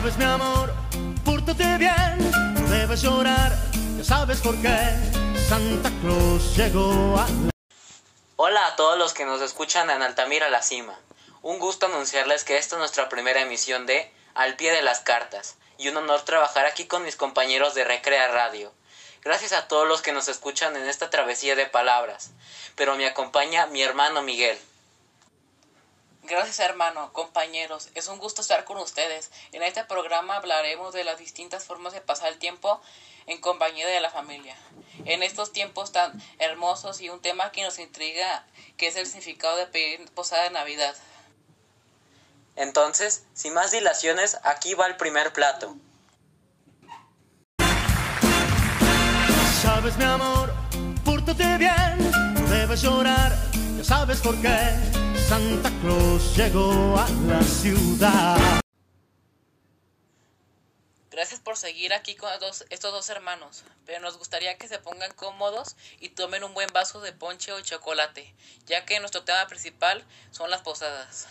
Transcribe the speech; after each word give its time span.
Sabes 0.00 0.16
mi 0.16 0.24
amor, 0.24 0.72
pórtate 1.26 1.76
bien, 1.76 2.32
debes 2.70 3.02
llorar, 3.02 3.52
ya 3.98 4.02
sabes 4.02 4.40
por 4.40 4.56
qué. 4.62 4.74
Santa 5.46 5.90
Claus 6.00 6.56
llegó 6.56 7.18
a 7.18 7.28
la... 7.28 7.50
Hola 8.36 8.66
a 8.68 8.76
todos 8.76 8.96
los 8.96 9.12
que 9.12 9.26
nos 9.26 9.42
escuchan 9.42 9.90
en 9.90 10.00
Altamira 10.00 10.48
la 10.48 10.62
Cima. 10.62 10.98
Un 11.42 11.58
gusto 11.58 11.84
anunciarles 11.84 12.44
que 12.44 12.56
esta 12.56 12.76
es 12.76 12.78
nuestra 12.78 13.10
primera 13.10 13.42
emisión 13.42 13.84
de 13.84 14.10
Al 14.32 14.56
pie 14.56 14.72
de 14.72 14.80
las 14.80 15.00
cartas 15.00 15.56
y 15.76 15.88
un 15.88 15.98
honor 15.98 16.22
trabajar 16.22 16.64
aquí 16.64 16.86
con 16.86 17.02
mis 17.02 17.16
compañeros 17.16 17.74
de 17.74 17.84
Recrea 17.84 18.28
Radio. 18.28 18.72
Gracias 19.22 19.52
a 19.52 19.68
todos 19.68 19.86
los 19.86 20.00
que 20.00 20.12
nos 20.12 20.28
escuchan 20.28 20.76
en 20.76 20.88
esta 20.88 21.10
travesía 21.10 21.56
de 21.56 21.66
palabras, 21.66 22.30
pero 22.74 22.96
me 22.96 23.06
acompaña 23.06 23.66
mi 23.66 23.82
hermano 23.82 24.22
Miguel. 24.22 24.58
Gracias 26.30 26.60
hermano, 26.60 27.12
compañeros, 27.12 27.88
es 27.96 28.06
un 28.06 28.20
gusto 28.20 28.40
estar 28.40 28.64
con 28.64 28.76
ustedes. 28.76 29.32
En 29.50 29.64
este 29.64 29.82
programa 29.82 30.36
hablaremos 30.36 30.94
de 30.94 31.02
las 31.02 31.18
distintas 31.18 31.64
formas 31.64 31.92
de 31.92 32.00
pasar 32.00 32.28
el 32.28 32.38
tiempo 32.38 32.80
en 33.26 33.40
compañía 33.40 33.88
de 33.88 34.00
la 34.00 34.10
familia. 34.10 34.56
En 35.06 35.24
estos 35.24 35.50
tiempos 35.50 35.90
tan 35.90 36.22
hermosos 36.38 37.00
y 37.00 37.08
un 37.08 37.20
tema 37.20 37.50
que 37.50 37.64
nos 37.64 37.80
intriga, 37.80 38.46
que 38.76 38.86
es 38.86 38.94
el 38.94 39.06
significado 39.06 39.56
de 39.56 39.66
pedir 39.66 40.08
posada 40.12 40.44
de 40.44 40.50
Navidad. 40.50 40.94
Entonces, 42.54 43.24
sin 43.34 43.52
más 43.52 43.72
dilaciones, 43.72 44.38
aquí 44.44 44.74
va 44.74 44.86
el 44.86 44.96
primer 44.96 45.32
plato. 45.32 45.74
Sabes 49.60 49.96
mi 49.96 50.04
amor, 50.04 50.54
pórtate 51.04 51.58
bien, 51.58 52.12
no 52.34 52.46
debes 52.46 52.82
llorar, 52.82 53.36
ya 53.76 53.82
sabes 53.82 54.20
por 54.20 54.40
qué. 54.40 55.09
Santa 55.30 55.70
Claus 55.80 56.36
llegó 56.36 56.98
a 56.98 57.08
la 57.28 57.40
ciudad. 57.40 58.36
Gracias 61.12 61.38
por 61.38 61.56
seguir 61.56 61.92
aquí 61.94 62.16
con 62.16 62.28
dos- 62.40 62.64
estos 62.70 62.90
dos 62.90 63.08
hermanos, 63.10 63.62
pero 63.86 64.00
nos 64.00 64.18
gustaría 64.18 64.58
que 64.58 64.66
se 64.66 64.80
pongan 64.80 65.12
cómodos 65.14 65.76
y 66.00 66.08
tomen 66.08 66.42
un 66.42 66.52
buen 66.52 66.68
vaso 66.72 67.00
de 67.00 67.12
ponche 67.12 67.52
o 67.52 67.60
chocolate, 67.60 68.34
ya 68.66 68.84
que 68.84 68.98
nuestro 68.98 69.22
tema 69.22 69.46
principal 69.46 70.04
son 70.32 70.50
las 70.50 70.62
posadas. 70.62 71.28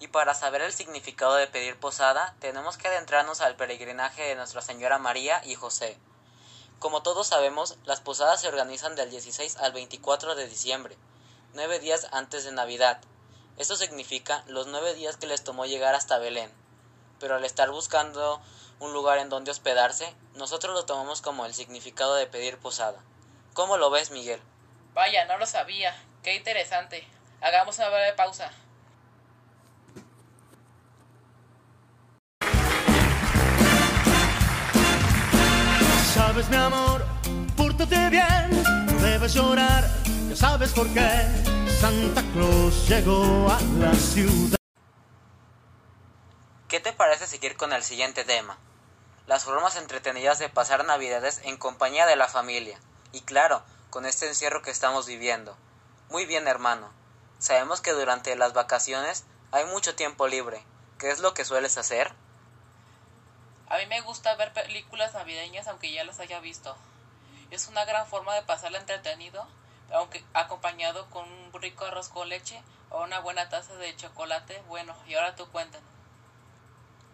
Y 0.00 0.08
para 0.08 0.32
saber 0.32 0.62
el 0.62 0.72
significado 0.72 1.34
de 1.34 1.48
pedir 1.48 1.78
posada, 1.78 2.34
tenemos 2.40 2.78
que 2.78 2.88
adentrarnos 2.88 3.42
al 3.42 3.54
peregrinaje 3.54 4.22
de 4.22 4.34
Nuestra 4.34 4.62
Señora 4.62 4.96
María 4.96 5.42
y 5.44 5.56
José. 5.56 5.98
Como 6.78 7.02
todos 7.02 7.26
sabemos, 7.26 7.76
las 7.84 8.00
posadas 8.00 8.40
se 8.40 8.48
organizan 8.48 8.96
del 8.96 9.10
16 9.10 9.58
al 9.58 9.72
24 9.74 10.34
de 10.36 10.48
diciembre, 10.48 10.96
nueve 11.54 11.78
días 11.78 12.08
antes 12.12 12.44
de 12.44 12.52
Navidad. 12.52 13.00
Esto 13.56 13.76
significa 13.76 14.44
los 14.46 14.66
nueve 14.66 14.94
días 14.94 15.16
que 15.16 15.26
les 15.26 15.44
tomó 15.44 15.66
llegar 15.66 15.94
hasta 15.94 16.18
Belén. 16.18 16.52
Pero 17.20 17.36
al 17.36 17.44
estar 17.44 17.70
buscando 17.70 18.40
un 18.80 18.92
lugar 18.92 19.18
en 19.18 19.28
donde 19.28 19.50
hospedarse, 19.50 20.14
nosotros 20.34 20.74
lo 20.74 20.84
tomamos 20.84 21.20
como 21.20 21.46
el 21.46 21.54
significado 21.54 22.14
de 22.14 22.26
pedir 22.26 22.58
posada. 22.58 22.98
¿Cómo 23.54 23.76
lo 23.76 23.90
ves, 23.90 24.10
Miguel? 24.10 24.40
Vaya, 24.94 25.24
no 25.26 25.38
lo 25.38 25.46
sabía. 25.46 25.94
Qué 26.22 26.34
interesante. 26.34 27.06
Hagamos 27.40 27.78
una 27.78 27.88
breve 27.90 28.12
pausa. 28.14 28.50
Sabes 36.14 36.48
mi 36.48 36.56
amor, 36.56 37.04
pórtate 37.56 38.10
bien, 38.10 38.62
no 38.86 38.92
debes 39.00 39.34
llorar, 39.34 39.88
ya 40.32 40.36
sabes 40.36 40.72
por 40.72 40.88
qué. 40.94 41.10
Santa 41.68 42.22
Claus 42.32 42.88
llegó 42.88 43.50
a 43.50 43.60
la 43.78 43.92
ciudad. 43.94 44.56
¿Qué 46.68 46.80
te 46.80 46.92
parece 46.94 47.26
seguir 47.26 47.56
con 47.56 47.72
el 47.74 47.82
siguiente 47.82 48.24
tema? 48.24 48.56
Las 49.26 49.44
formas 49.44 49.76
entretenidas 49.76 50.38
de 50.38 50.48
pasar 50.48 50.86
navidades 50.86 51.42
en 51.44 51.58
compañía 51.58 52.06
de 52.06 52.16
la 52.16 52.28
familia. 52.28 52.78
Y 53.12 53.20
claro, 53.20 53.62
con 53.90 54.06
este 54.06 54.26
encierro 54.26 54.62
que 54.62 54.70
estamos 54.70 55.06
viviendo. 55.06 55.54
Muy 56.08 56.24
bien, 56.24 56.48
hermano. 56.48 56.90
Sabemos 57.38 57.82
que 57.82 57.92
durante 57.92 58.34
las 58.36 58.54
vacaciones 58.54 59.24
hay 59.50 59.66
mucho 59.66 59.94
tiempo 59.96 60.28
libre. 60.28 60.64
¿Qué 60.98 61.10
es 61.10 61.18
lo 61.20 61.34
que 61.34 61.44
sueles 61.44 61.76
hacer? 61.76 62.10
A 63.68 63.76
mí 63.76 63.86
me 63.86 64.00
gusta 64.00 64.34
ver 64.36 64.54
películas 64.54 65.12
navideñas 65.12 65.66
aunque 65.66 65.92
ya 65.92 66.04
las 66.04 66.20
haya 66.20 66.40
visto. 66.40 66.74
Es 67.50 67.68
una 67.68 67.84
gran 67.84 68.06
forma 68.06 68.34
de 68.34 68.42
pasarla 68.42 68.78
entretenido, 68.78 69.46
aunque 69.92 70.24
acompañado 70.34 71.08
con 71.10 71.30
un 71.30 71.52
rico 71.60 71.84
arroz 71.84 72.08
con 72.08 72.28
leche 72.28 72.62
o 72.90 73.02
una 73.02 73.20
buena 73.20 73.48
taza 73.48 73.74
de 73.76 73.94
chocolate. 73.96 74.62
Bueno, 74.68 74.94
y 75.06 75.14
ahora 75.14 75.34
tú 75.34 75.46
cuéntanos. 75.50 75.88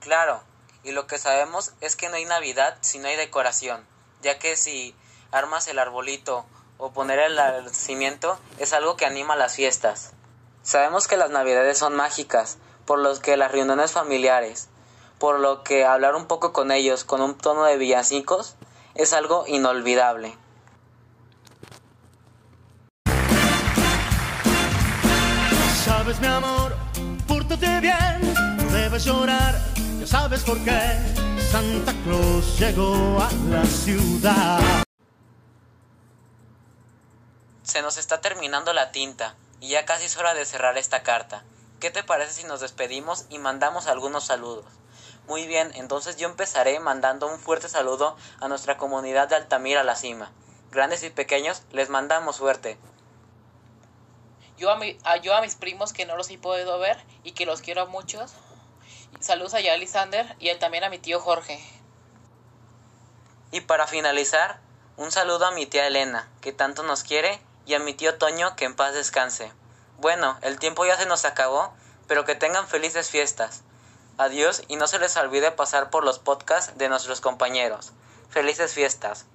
Claro, 0.00 0.42
y 0.82 0.92
lo 0.92 1.06
que 1.06 1.18
sabemos 1.18 1.72
es 1.80 1.96
que 1.96 2.08
no 2.08 2.16
hay 2.16 2.24
Navidad 2.24 2.78
si 2.80 2.98
no 2.98 3.08
hay 3.08 3.16
decoración, 3.16 3.84
ya 4.22 4.38
que 4.38 4.56
si 4.56 4.94
armas 5.32 5.66
el 5.68 5.78
arbolito 5.78 6.46
o 6.78 6.92
poner 6.92 7.18
el 7.18 7.74
cimiento 7.74 8.38
es 8.58 8.72
algo 8.72 8.96
que 8.96 9.06
anima 9.06 9.36
las 9.36 9.54
fiestas. 9.54 10.12
Sabemos 10.62 11.08
que 11.08 11.16
las 11.16 11.30
Navidades 11.30 11.78
son 11.78 11.94
mágicas, 11.94 12.58
por 12.86 12.98
lo 12.98 13.18
que 13.20 13.36
las 13.36 13.50
reuniones 13.50 13.92
familiares, 13.92 14.68
por 15.18 15.40
lo 15.40 15.62
que 15.64 15.84
hablar 15.84 16.14
un 16.14 16.26
poco 16.26 16.52
con 16.52 16.70
ellos 16.70 17.04
con 17.04 17.20
un 17.20 17.36
tono 17.36 17.64
de 17.64 17.78
villancicos 17.78 18.56
es 18.94 19.12
algo 19.12 19.44
inolvidable. 19.46 20.36
Sabes 26.06 26.20
mi 26.20 26.28
amor, 26.28 26.76
pórtate 27.26 27.80
bien, 27.80 28.34
no 28.58 28.70
debes 28.70 29.04
llorar, 29.04 29.60
ya 29.98 30.06
sabes 30.06 30.44
por 30.44 30.56
qué. 30.62 30.80
Santa 31.50 31.92
Claus 32.04 32.60
llegó 32.60 33.18
a 33.20 33.28
la 33.50 33.64
ciudad. 33.64 34.84
Se 37.64 37.82
nos 37.82 37.96
está 37.96 38.20
terminando 38.20 38.72
la 38.72 38.92
tinta 38.92 39.34
y 39.58 39.70
ya 39.70 39.84
casi 39.84 40.04
es 40.04 40.16
hora 40.16 40.34
de 40.34 40.44
cerrar 40.44 40.78
esta 40.78 41.02
carta. 41.02 41.42
¿Qué 41.80 41.90
te 41.90 42.04
parece 42.04 42.34
si 42.34 42.44
nos 42.44 42.60
despedimos 42.60 43.26
y 43.28 43.38
mandamos 43.38 43.88
algunos 43.88 44.22
saludos? 44.26 44.66
Muy 45.26 45.48
bien, 45.48 45.72
entonces 45.74 46.16
yo 46.18 46.28
empezaré 46.28 46.78
mandando 46.78 47.26
un 47.26 47.40
fuerte 47.40 47.68
saludo 47.68 48.16
a 48.38 48.46
nuestra 48.46 48.76
comunidad 48.76 49.28
de 49.28 49.34
Altamira 49.34 49.82
La 49.82 49.96
Cima. 49.96 50.30
Grandes 50.70 51.02
y 51.02 51.10
pequeños, 51.10 51.64
les 51.72 51.88
mandamos 51.88 52.36
suerte. 52.36 52.78
Yo 54.56 54.70
a, 54.70 54.76
mi, 54.76 54.96
a, 55.04 55.16
yo 55.18 55.34
a 55.34 55.40
mis 55.42 55.54
primos 55.54 55.92
que 55.92 56.06
no 56.06 56.16
los 56.16 56.30
he 56.30 56.38
podido 56.38 56.78
ver 56.78 56.96
y 57.24 57.32
que 57.32 57.46
los 57.46 57.60
quiero 57.60 57.86
muchos. 57.86 58.32
Saludos 59.20 59.54
a 59.54 59.60
Yali 59.60 59.86
Sander 59.86 60.34
y 60.38 60.54
también 60.56 60.84
a 60.84 60.90
mi 60.90 60.98
tío 60.98 61.20
Jorge. 61.20 61.62
Y 63.50 63.60
para 63.62 63.86
finalizar, 63.86 64.60
un 64.96 65.12
saludo 65.12 65.46
a 65.46 65.50
mi 65.50 65.66
tía 65.66 65.86
Elena, 65.86 66.28
que 66.40 66.52
tanto 66.52 66.82
nos 66.82 67.02
quiere, 67.02 67.40
y 67.66 67.74
a 67.74 67.78
mi 67.78 67.94
tío 67.94 68.16
Toño, 68.16 68.56
que 68.56 68.64
en 68.64 68.76
paz 68.76 68.94
descanse. 68.94 69.52
Bueno, 69.98 70.38
el 70.42 70.58
tiempo 70.58 70.86
ya 70.86 70.96
se 70.96 71.06
nos 71.06 71.24
acabó, 71.24 71.72
pero 72.06 72.24
que 72.24 72.34
tengan 72.34 72.68
felices 72.68 73.10
fiestas. 73.10 73.62
Adiós 74.18 74.62
y 74.68 74.76
no 74.76 74.86
se 74.86 74.98
les 74.98 75.16
olvide 75.16 75.50
pasar 75.52 75.90
por 75.90 76.04
los 76.04 76.18
podcasts 76.18 76.78
de 76.78 76.88
nuestros 76.88 77.20
compañeros. 77.20 77.92
Felices 78.30 78.72
fiestas. 78.72 79.26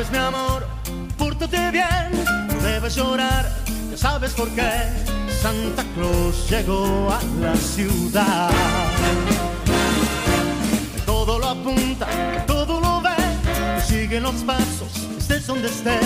Sabes 0.00 0.12
mi 0.12 0.18
amor, 0.18 0.66
pórtate 1.18 1.70
bien, 1.70 2.24
no 2.48 2.54
debes 2.62 2.94
llorar, 2.96 3.46
ya 3.90 3.98
sabes 3.98 4.32
por 4.32 4.48
qué. 4.54 4.72
Santa 5.42 5.84
Claus 5.94 6.48
llegó 6.48 7.12
a 7.12 7.20
la 7.38 7.54
ciudad. 7.54 8.50
Todo 11.04 11.38
lo 11.38 11.48
apunta, 11.48 12.06
todo 12.46 12.80
lo 12.80 13.02
ve, 13.02 13.10
que 13.76 13.82
sigue 13.82 14.20
los 14.22 14.36
pasos, 14.36 15.06
estés 15.18 15.46
donde 15.46 15.68
estés. 15.68 16.00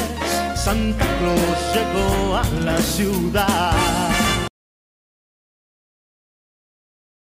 Santa 0.56 1.06
Claus 1.20 1.58
llegó 1.72 2.36
a 2.36 2.44
la 2.64 2.78
ciudad. 2.78 4.13